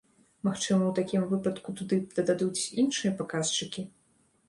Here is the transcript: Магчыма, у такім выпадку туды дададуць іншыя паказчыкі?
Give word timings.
Магчыма, 0.47 0.87
у 0.91 0.93
такім 1.01 1.27
выпадку 1.35 1.75
туды 1.83 2.01
дададуць 2.17 2.67
іншыя 2.81 3.17
паказчыкі? 3.25 3.91